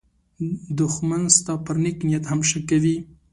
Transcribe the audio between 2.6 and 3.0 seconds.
کوي